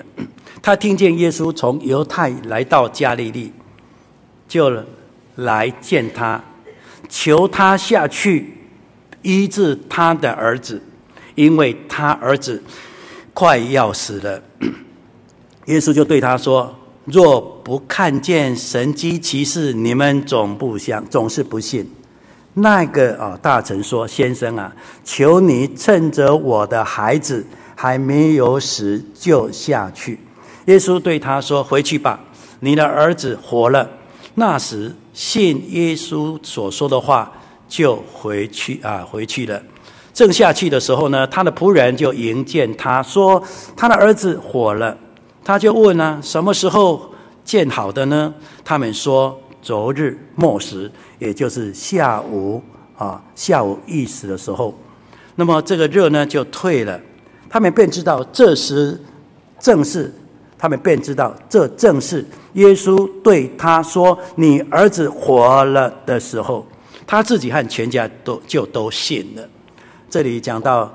[0.61, 3.49] 他听见耶稣从犹太来到加利利，
[4.45, 4.83] 就
[5.37, 6.43] 来见他，
[7.07, 8.57] 求他下去
[9.21, 10.81] 医治他的儿子，
[11.35, 12.61] 因为他儿子
[13.33, 14.43] 快要死了。
[15.67, 21.89] 耶稣就对他说：“若不看见神迹奇事，你们总不相，总是不信。”
[22.61, 24.71] 那个啊，大臣说：“先生啊，
[25.03, 27.45] 求你趁着我的孩子
[27.75, 30.19] 还没有死，就下去。”
[30.65, 32.19] 耶稣对他说：“回去吧，
[32.59, 33.89] 你的儿子活了。”
[34.35, 37.31] 那时信耶稣所说的话，
[37.67, 39.61] 就回去啊，回去了。
[40.13, 43.41] 正下去的时候呢，他的仆人就迎见他说
[43.75, 44.97] ：“他的儿子活了。”
[45.43, 47.09] 他就问呢、：“什么时候
[47.43, 48.33] 见好的呢？”
[48.65, 49.39] 他们说。
[49.61, 52.61] 昨日末时，也就是下午
[52.97, 54.73] 啊，下午一时的时候，
[55.35, 56.99] 那么这个热呢就退了，
[57.49, 58.99] 他们便知道这时
[59.59, 60.13] 正是，
[60.57, 66.65] 他们便知道这正是耶稣对他说：“你儿子活了”的时候，
[67.05, 69.47] 他自己和全家都就都信了。
[70.09, 70.91] 这里讲到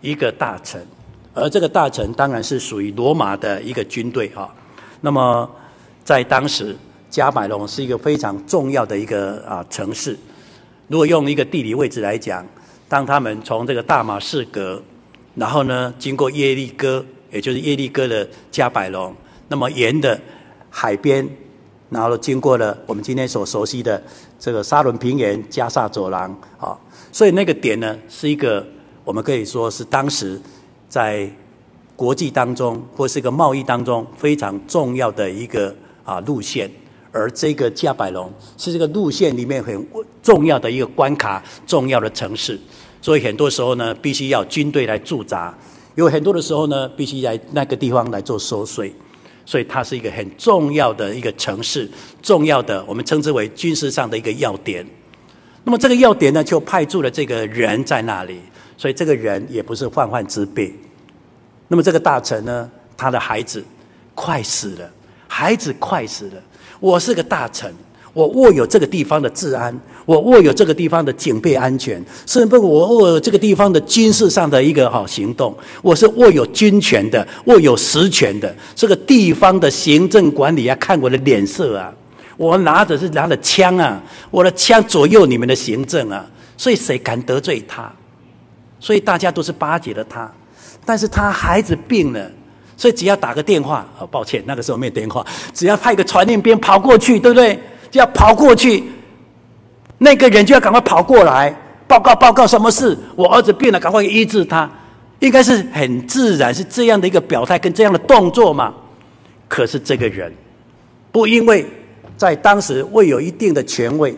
[0.00, 0.86] 一个大臣，
[1.32, 4.48] 而这个大臣当然是属于罗马的一个军队啊。
[5.00, 5.50] 那么
[6.04, 6.76] 在当时。
[7.10, 10.16] 迦百隆是一个非常重要的一个啊城市。
[10.88, 12.46] 如果用一个地理位置来讲，
[12.88, 14.80] 当他们从这个大马士革，
[15.34, 19.14] 然后呢经过耶利哥，也就是耶利哥的迦百隆，
[19.48, 20.18] 那么沿的
[20.70, 21.28] 海边，
[21.88, 24.02] 然后经过了我们今天所熟悉的
[24.38, 26.78] 这个沙伦平原、加萨走廊啊，
[27.12, 28.66] 所以那个点呢是一个
[29.04, 30.40] 我们可以说是当时
[30.88, 31.28] 在
[31.94, 36.70] 国际当中或是一个贸易当中非常重要的一个啊路线。
[37.12, 39.86] 而这个迦百隆是这个路线里面很
[40.22, 42.58] 重要的一个关卡，重要的城市，
[43.02, 45.52] 所以很多时候呢，必须要军队来驻扎；
[45.96, 48.94] 有很多的时候呢，必须在那个地方来做收税，
[49.44, 51.90] 所以它是一个很重要的一个城市，
[52.22, 54.86] 重要的我们称之为军事上的一个要点。
[55.64, 58.40] 那么这个要点呢，就派驻了这个人在那里，
[58.78, 60.72] 所以这个人也不是泛泛之辈。
[61.68, 63.64] 那么这个大臣呢，他的孩子
[64.14, 64.90] 快死了，
[65.26, 66.42] 孩子快死了。
[66.80, 67.72] 我是个大臣，
[68.12, 78.54] 我握有这个地方的治安，我握有这个地方的警备安全，甚至我握有这个地方的军事上的一个好行动，我是握有军权的，握有实权的。
[78.74, 81.92] 这个地方的行政管理啊，看我的脸色啊，
[82.36, 86.24] 我拿着是拿着枪啊，我的枪左右你们的行政啊，
[86.56, 87.92] 所以谁敢得罪他？
[88.80, 90.32] 所以大家都是巴结了他，
[90.86, 92.30] 但是他孩子病了。
[92.80, 97.54] 所以只要打个电话，哦，抱歉，那个时候没有电话，只要派个传令兵跑过去，对不对？
[97.90, 98.82] 就要跑过去，
[99.98, 101.54] 那个人就要赶快跑过来
[101.86, 102.96] 报告报告什么事？
[103.14, 104.66] 我儿子病了，赶快医治他，
[105.18, 108.72] 应该是很自然，是这样的一个表态跟这样的动作嘛。
[109.46, 110.32] 可是这个人
[111.12, 111.66] 不因为
[112.16, 114.16] 在当时未有一定的权位，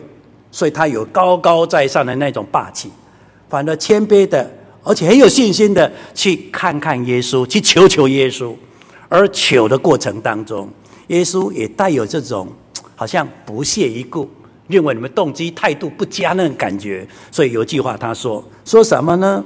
[0.51, 2.89] 所以他有高高在上的那种霸气，
[3.49, 4.49] 反而谦卑的。
[4.83, 8.53] 而且很有信心的去看看耶稣，去求求耶稣，
[9.07, 10.69] 而求的过程当中，
[11.07, 12.47] 耶稣也带有这种
[12.95, 14.29] 好像不屑一顾，
[14.67, 17.07] 认为你们动机态度不佳那种感觉。
[17.31, 19.43] 所以有句话他说：“说什么呢？”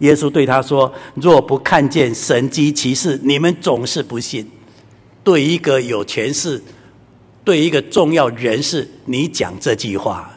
[0.00, 4.50] 耶稣对他说：“若不看见神迹奇事，你们总是不信。
[5.22, 6.62] 对一个有权势，
[7.44, 10.30] 对一个重要人士，你讲这句话，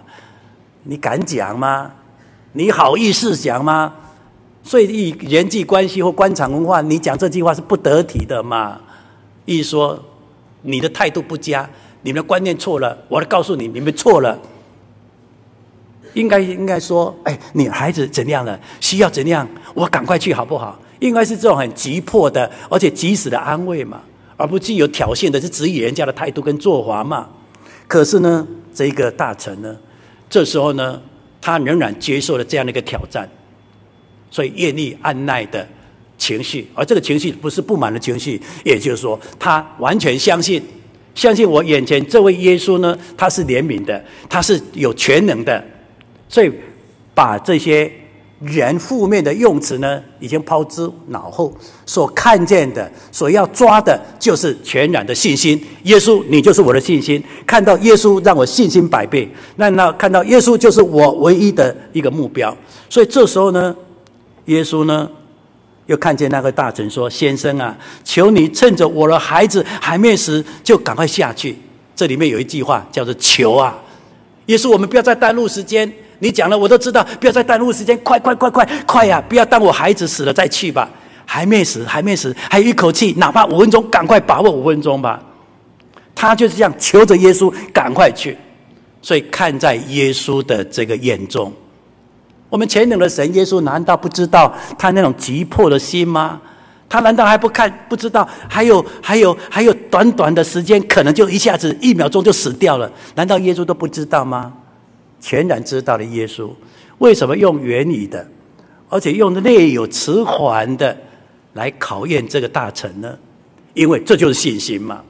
[0.83, 1.89] 你敢讲吗？
[2.51, 3.93] 你好意思讲吗？”
[4.63, 8.79] 所以，以人际关系或官场文化，你讲这句话是不得体的嘛？
[9.45, 9.99] 意思说，
[10.61, 11.69] 你的态度不佳，
[12.01, 12.97] 你们的观念错了。
[13.09, 14.39] 我来告诉你，你们错了。
[16.13, 18.57] 应该应该说，哎，你孩子怎样了？
[18.79, 19.47] 需要怎样？
[19.73, 20.79] 我赶快去好不好？
[20.99, 24.01] 应该是这种很急迫的，而且及时的安慰嘛，
[24.37, 27.27] 而不具有挑衅的，是质疑人家的态度跟做法嘛。
[27.87, 29.75] 可是呢，这一个大臣呢，
[30.29, 31.01] 这时候呢，
[31.41, 33.29] 他仍然接受了这样的一个挑战。
[34.33, 35.65] 所以愿意按捺的
[36.17, 40.59] 情绪，而这个情绪不是不满的情绪，也就是说，他完全相信，
[41.13, 45.63] 相信我眼前这位耶稣呢，他是怜悯的，他是有全能的，
[46.27, 46.51] 所以
[47.13, 47.91] 把这些
[48.41, 51.55] 人负面的用词呢，已经抛之脑后。
[51.85, 55.63] 所看见的，所要抓的，就是全然的信心。
[55.83, 57.23] 耶稣，你就是我的信心。
[57.45, 59.29] 看到耶稣，让我信心百倍。
[59.57, 62.57] 那那看到耶稣，就是我唯一的一个目标。
[62.89, 63.75] 所以这时候呢，
[64.45, 65.09] 耶稣呢，
[65.85, 71.57] 又看见那个大臣说：“先生啊，求你趁着我的孩子还没死，就赶快下去。”
[71.95, 73.77] 这里面有一句话叫做“求啊”。
[74.47, 75.91] 耶稣，我们不要再耽误时间。
[76.19, 79.21] 你讲了，我都知道，不要再耽误时间，快快快快快呀！
[79.27, 80.89] 不要当我孩子死了再去吧。
[81.25, 85.21] 还没死，还没死，还有一口气，哪怕五分钟，赶快把握五分钟吧。
[86.13, 88.37] 他就是这样求着耶稣赶快去。
[89.01, 91.51] 所以看在耶稣的这个眼中，
[92.53, 96.39] 我们全能的神耶稣难道不知道他那种急迫的心吗？
[96.87, 98.29] 他难道还不看不知道？
[98.47, 102.91] 还有还有还有短短的时间，可能就一下子一秒钟就死掉了。
[103.15, 104.53] 难道耶稣都不知道吗？
[105.19, 106.47] 全然知道的耶稣，
[106.99, 108.23] 为什么用原语的，
[108.87, 110.95] 而且用略有迟缓的
[111.53, 113.17] 来考验这个大臣呢？
[113.73, 115.01] 因为这就是信心嘛。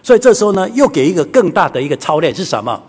[0.00, 2.80] 所以这时候呢，又给一个更大的一个操练是什么？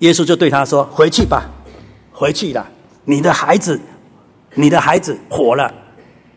[0.00, 1.48] 耶稣就对他说：“回去吧，
[2.16, 2.66] 回去了。
[3.04, 3.78] 你的孩子，
[4.54, 5.72] 你的孩子活了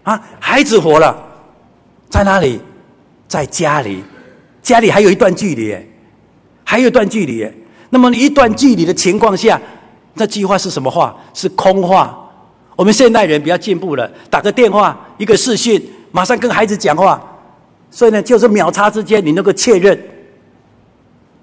[0.03, 0.21] 啊！
[0.39, 1.17] 孩子活了，
[2.09, 2.59] 在哪里？
[3.27, 4.03] 在家里，
[4.61, 5.75] 家里还有一段距离，
[6.63, 7.49] 还有一段距离。”
[7.91, 9.59] 那么一段距离的情况下，
[10.15, 11.15] 那句话是什么话？
[11.33, 12.15] 是空话。
[12.75, 17.19] 我们现代人比较进步了，打个电话，一个视讯，马上跟孩子讲话。
[17.89, 19.99] 所以呢，就是秒差之间，你能够确认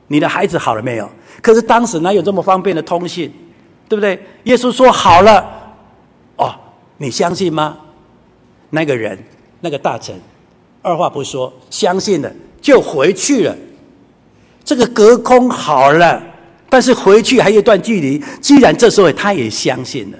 [0.06, 1.10] 你的孩子好了没有？
[1.42, 3.32] 可是当时哪有这么方便的通信，
[3.88, 4.20] 对不对？
[4.44, 5.44] 耶稣说好了，
[6.36, 6.54] 哦，
[6.98, 7.76] 你相信吗？
[8.70, 9.18] 那个人，
[9.60, 10.14] 那个大臣，
[10.82, 13.56] 二话不说，相信了，就回去了。
[14.64, 16.22] 这个隔空好了。
[16.68, 20.18] 但是回去还有一段距离，既然这时候他也相信了，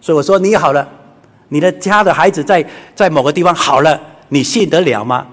[0.00, 0.86] 所以我说你好了，
[1.48, 3.98] 你的家的孩子在在某个地方好了，
[4.28, 5.24] 你信得了吗？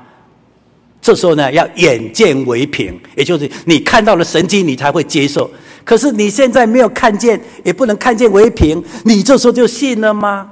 [1.01, 5.49] 这时候呢，要眼见为凭，也就是你看到了神迹，你才会接受。
[5.84, 10.51] 可是你现在没有看见，也不能看见为凭，你这时候就信了吗？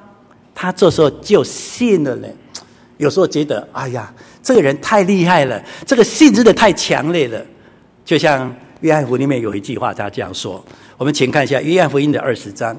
[0.53, 2.27] 他这时候就信了呢。
[2.97, 4.13] 有时候觉得，哎呀，
[4.43, 7.45] 这个人太厉害了，这个信真的太强烈了，
[8.05, 8.53] 就像。
[8.82, 10.63] 约翰福音里面有一句话，他这样说
[10.95, 12.73] ：“我们请看一下约翰福音的二十章。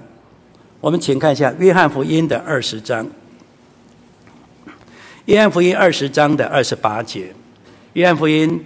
[0.80, 3.06] 我们请看一下约翰福音的二十章。
[5.26, 7.34] 约翰福音二十章的二十八节。
[7.92, 8.64] 约翰福音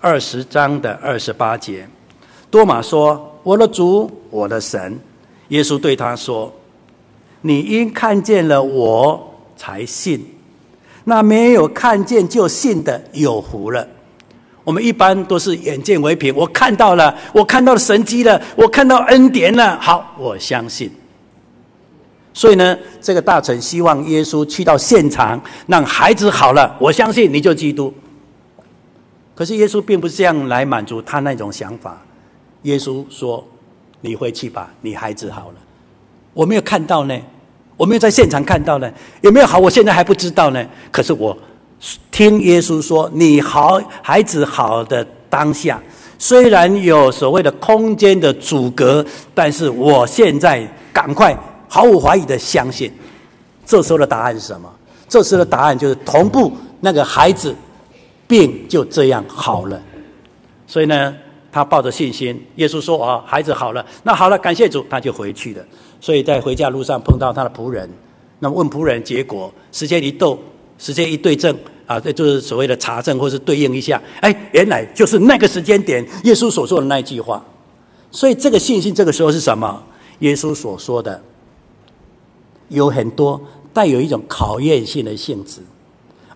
[0.00, 1.86] 二十章的二十八节。
[2.50, 4.98] 多马说：‘我的主，我的神。’
[5.48, 6.52] 耶稣对他说
[7.42, 10.34] ：‘你因看见了我才信，
[11.04, 13.86] 那没有看见就信的有福了。’”
[14.62, 20.90] 我们一般都是眼见为凭，我看到了，我看到了神迹了，我看到恩典了，好，我相信。
[22.34, 27.92] 所以呢，这个大臣希望耶稣去到现场，让孩子好了，我相信你就基督。
[29.34, 32.00] 可是耶稣并不是这样来满足他那种想法。
[32.62, 33.46] 耶稣说
[34.00, 35.54] ：“你回去吧，你孩子好了。”
[36.34, 37.18] 我没有看到呢，
[37.76, 39.58] 我没有在现场看到呢，有没有好？
[39.58, 40.66] 我现在还不知道呢。
[40.90, 41.36] 可是我。
[42.10, 45.82] 听耶稣说：“你好，孩子好的当下，
[46.18, 49.02] 虽然有所谓的空间的阻隔，
[49.32, 51.34] 但是我现在赶快
[51.66, 52.92] 毫无怀疑的相信。
[53.64, 54.70] 这时候的答案是什么？
[55.08, 57.56] 这时候的答案就是同步那个孩子
[58.28, 59.80] 病就这样好了。
[60.66, 61.16] 所以呢，
[61.52, 65.64] 他抱着信心，耶稣说：‘啊，孩子好了，那好了，感谢主，他就回去了。’
[66.00, 67.88] 所以在回家路上碰到他的仆人，
[68.38, 70.38] 那么问仆人，结果时间一到。”
[70.82, 71.54] 时间一对正
[71.86, 74.00] 啊，这就是所谓的查证，或是对应一下。
[74.22, 77.44] 哎，原来就是那个时间点，耶稣所说的那句话。
[78.10, 79.82] 所以这个信心，这个时候是什么？
[80.20, 81.22] 耶稣所说的，
[82.68, 83.38] 有很多
[83.74, 85.60] 带有一种考验性的性质。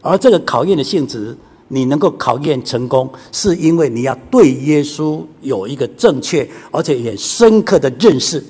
[0.02, 1.34] 而这个考验的性质，
[1.68, 8.44] 你能够考验成功，是因为你要对耶稣有一个正确而且也深刻的认识。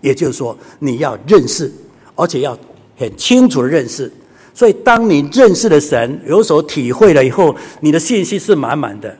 [0.00, 1.72] 也就是说，你要认识，
[2.16, 2.58] 而且要
[2.96, 4.12] 很清楚的认识。
[4.52, 9.16] 所以，当你认识了神，有所体会了以后，你的信心是满满的。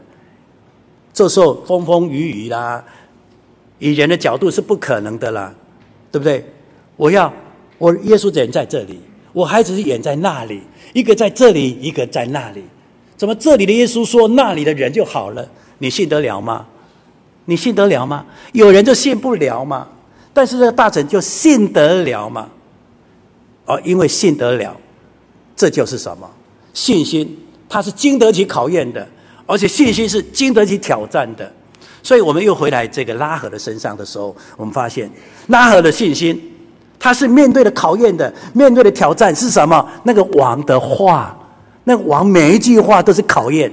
[1.14, 2.84] 这时候风风雨雨啦，
[3.78, 5.55] 以人的角度是不可能的啦，
[6.11, 6.45] 对不对？
[6.97, 7.32] 我要
[7.78, 8.99] 我耶稣人在这里，
[9.32, 10.62] 我孩子是远在那里，
[10.93, 12.64] 一个在这里，一个在那里。
[13.22, 15.48] 怎么这里的耶稣说那里的人就好了？
[15.78, 16.66] 你信得了吗？
[17.44, 18.26] 你信得了吗？
[18.50, 19.86] 有人就信不了吗？
[20.34, 22.48] 但是这个大臣就信得了吗？
[23.66, 24.76] 哦，因为信得了。
[25.54, 26.28] 这就是什么？
[26.74, 29.06] 信心，它是经得起考验的，
[29.46, 31.48] 而且信心是经得起挑战的。
[32.02, 35.08] 所以我们又回来这个拉合的身上的时候，我们发现
[35.46, 36.42] 拉合的信心，
[36.98, 39.88] 他是面对的考验的，面对的挑战是什么？
[40.02, 41.38] 那个王的话，
[41.85, 43.70] 那王每一句话都是考验，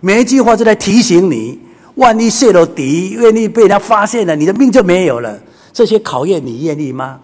[0.00, 1.58] 每一句话都在提醒你，
[1.96, 5.38] 万一泄露底，万一被他发现了，你的命就没有了。
[5.72, 7.20] 这些考验你愿意吗？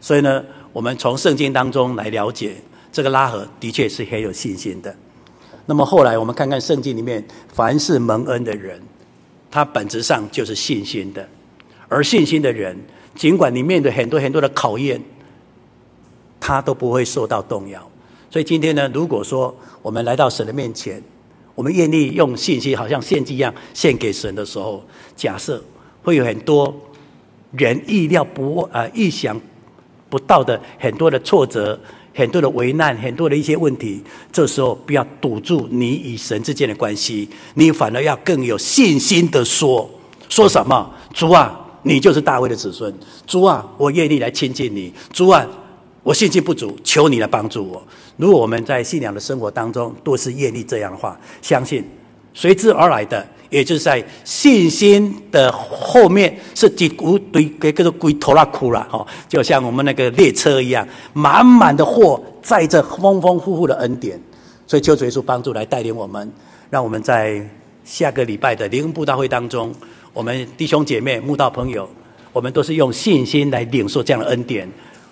[0.00, 2.56] 所以呢，我们从圣经当中来了解，
[2.92, 4.94] 这个拉合的确是很有信心的。
[5.66, 8.80] 那么后来我们看看圣经里面，凡是蒙恩的人。
[9.52, 11.28] 他本质上就是信心的，
[11.88, 12.78] 而信心的人，
[13.16, 15.02] 尽管你面对很多很多的考验，
[16.38, 17.89] 他都不会受到动摇。
[18.30, 21.02] 所以今天呢，如果说我们来到神的面前，
[21.54, 24.82] 我们愿意用信心，好像献祭一样献给神的时候，
[25.16, 25.62] 假设
[26.02, 26.74] 会有很多
[27.52, 29.38] 人意料不啊、意想
[30.08, 31.78] 不到的很多的挫折。
[32.12, 34.02] 很多的危难，很多的一些问题，
[34.32, 39.88] 这时候不要堵住你与神之间的关系，你反而要更有信心的说，
[40.28, 40.92] 说什么？
[41.14, 42.92] 主啊，你就是大卫的子孙。
[43.28, 44.92] 主啊，我愿意来亲近你。
[45.12, 45.46] 主啊，
[46.02, 47.82] 我信心不足，求你来帮助我。
[48.16, 51.84] 如果我们在信仰的生活当中都是愿意这样的话，相信
[52.34, 53.26] 随之而来的。
[53.50, 64.16] 也就是在信心的后面是几股堆，给叫做龟拖拉库了哦，就像我们那个列车一样，满满的货载着丰丰富富的恩典。
[64.68, 66.32] 所以求主耶稣帮助来带领我们，
[66.70, 67.44] 让我们在
[67.84, 69.74] 下个礼拜的灵恩布道会当中，
[70.12, 71.90] 我们弟兄姐妹、慕道朋友，
[72.32, 74.70] 我们都是用信心来领受这样的恩典。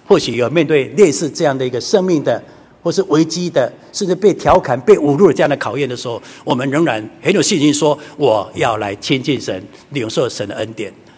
[0.08, 2.42] 或许有面对类似这样的一个生命的。
[2.80, 10.90] 或是危机的，甚至被调侃、被侮辱这样的考验的时候，我们仍然很有信心说：“我要来亲近神，领受神的恩典。”